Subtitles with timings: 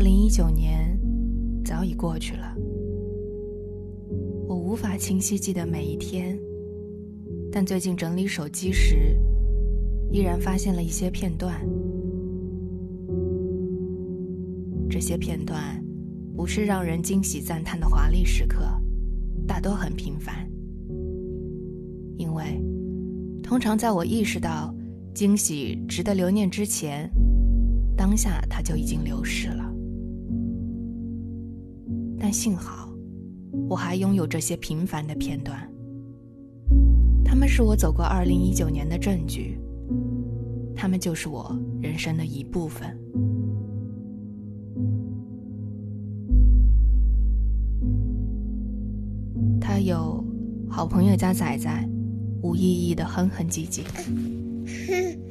[0.00, 0.98] 二零一九年
[1.62, 2.56] 早已过去了，
[4.48, 6.40] 我无法清晰记得每一天，
[7.52, 9.14] 但最近整理手机时，
[10.10, 11.54] 依然发现了一些片段。
[14.88, 15.84] 这些片段
[16.34, 18.64] 不是让人惊喜赞叹的华丽时刻，
[19.46, 20.50] 大多很平凡。
[22.16, 22.58] 因为，
[23.42, 24.74] 通常在我意识到
[25.12, 27.06] 惊喜值得留念之前。
[27.94, 29.69] 当下，它就已经流逝了。
[32.32, 32.88] 幸好，
[33.68, 35.68] 我还拥有这些平凡的片段。
[37.24, 39.58] 他们是我走过二零一九年的证据。
[40.74, 42.98] 他们就是我人生的一部分。
[49.60, 50.24] 他有
[50.68, 51.88] 好朋友家仔仔，
[52.42, 53.82] 无意义的哼哼唧唧。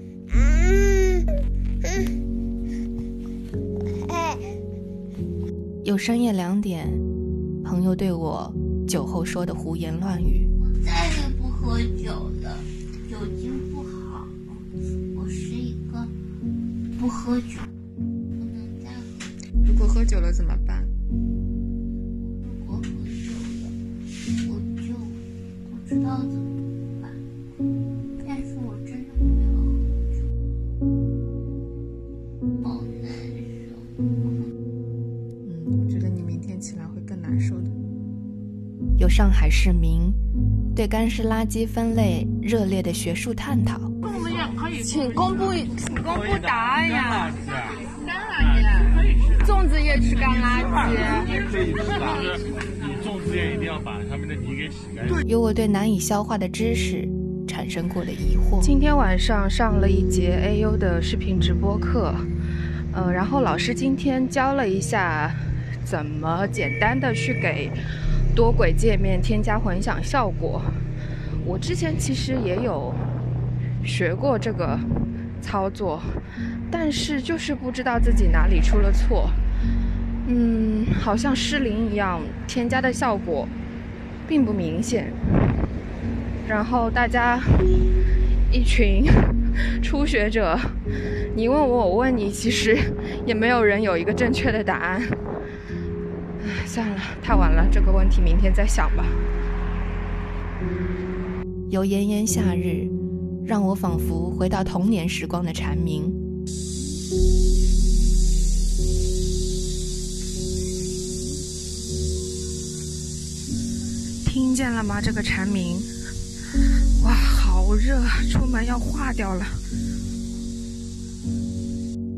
[5.99, 6.87] 深夜两点，
[7.61, 8.49] 朋友对我
[8.87, 10.47] 酒后说的胡言乱语。
[10.61, 12.57] 我再也不喝酒了，
[13.11, 14.25] 酒精不好。
[15.17, 16.07] 我是一个
[16.97, 17.59] 不喝酒，
[17.97, 19.03] 不能再喝。
[19.67, 20.87] 如果喝酒了怎么办？
[21.11, 23.67] 如果喝酒了，
[24.47, 24.93] 我就
[25.69, 26.48] 不知道怎么
[38.99, 40.13] 有上海市民
[40.75, 43.79] 对干湿垃圾分类热烈的学术探讨。
[44.83, 47.31] 请公布，请公布答案呀！
[48.05, 50.97] 干垃圾，粽子也吃干垃圾。
[51.49, 52.37] 可以吃的，
[52.81, 55.27] 你粽子也一定要把上面的泥给洗干净。
[55.29, 57.07] 有我对难以消化的知识
[57.47, 58.59] 产生过的疑惑。
[58.61, 62.13] 今天晚上上了一节 AU 的视频直播课，
[62.91, 65.33] 呃，然后老师今天教了一下
[65.85, 67.71] 怎么简单的去给
[68.39, 70.61] 多轨界面添加混响效果。
[71.45, 72.95] 我之前其实也有
[73.83, 74.79] 学过这个
[75.41, 76.01] 操作，
[76.71, 79.29] 但是就是不知道自己哪里出了错。
[80.27, 83.45] 嗯，好像失灵一样，添加的效果
[84.25, 85.11] 并不明显。
[86.47, 87.41] 然后大家
[88.53, 89.03] 一群
[89.83, 90.57] 初学者，
[91.35, 92.77] 你问我，我问你，其实
[93.25, 95.01] 也没有人有一个正确的答案。
[96.41, 99.05] 唉，算了，太晚了，这个问题明天再想吧。
[101.69, 102.87] 有炎炎夏日，
[103.45, 106.11] 让我仿佛回到童年时光的蝉鸣。
[114.25, 115.01] 听见了吗？
[115.01, 115.77] 这个蝉鸣，
[117.03, 118.01] 哇，好热，
[118.31, 119.45] 出门要化掉了。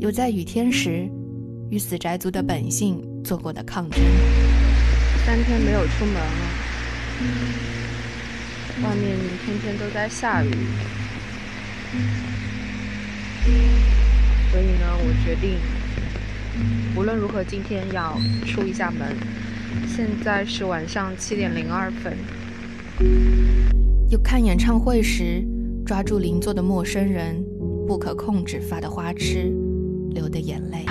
[0.00, 1.08] 有在雨天时
[1.70, 4.00] 与死宅族的本性做过的抗争。
[5.24, 6.46] 三天没有出门了，
[8.82, 10.50] 外面天天都在下雨，
[14.50, 15.58] 所以呢，我决定
[16.96, 19.16] 无论如何今天要出一下门。
[19.86, 22.16] 现在是晚上七点零二分。
[24.10, 25.42] 有看演唱会时
[25.86, 27.42] 抓住邻座的陌生人，
[27.86, 29.52] 不可控制发的花痴，
[30.10, 30.84] 流的眼泪。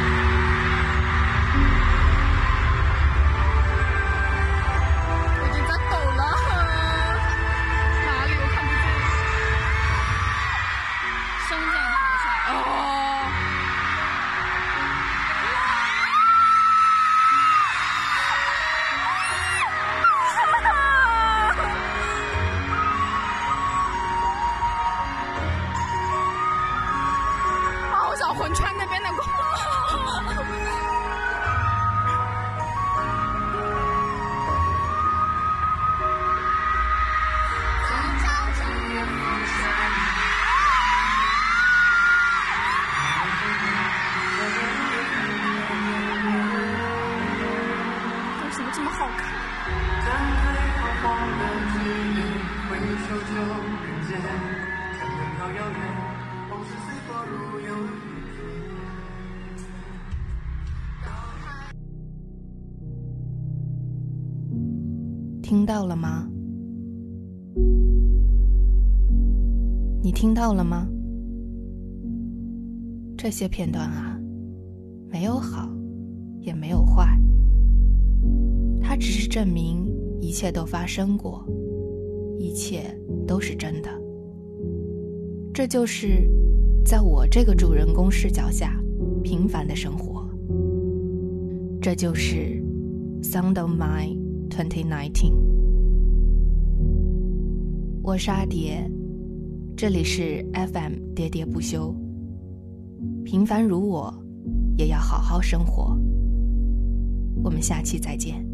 [65.52, 66.30] 听到了吗？
[70.02, 70.88] 你听到了吗？
[73.18, 74.18] 这些片段啊，
[75.10, 75.70] 没有好，
[76.40, 77.20] 也没有坏，
[78.80, 79.86] 它只是证明
[80.22, 81.46] 一切都发生过，
[82.40, 83.90] 一切都是真的。
[85.54, 86.32] 这就是
[86.86, 88.82] 在我这个主人公视角下
[89.22, 90.26] 平凡的生活。
[91.82, 92.64] 这就是
[93.22, 94.18] 《Sound of My
[94.52, 95.32] 2019》。
[98.04, 98.86] 我是阿蝶，
[99.78, 101.96] 这里是 FM 喋喋不休。
[103.24, 104.14] 平凡如我，
[104.78, 105.98] 也要好好生活。
[107.42, 108.46] 我们下期再见。